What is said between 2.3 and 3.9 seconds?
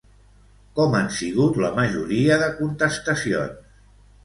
de contestacions?